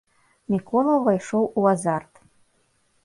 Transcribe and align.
Мікола 0.53 0.95
ўвайшоў 1.01 1.43
у 1.59 1.67
азарт. 1.73 2.13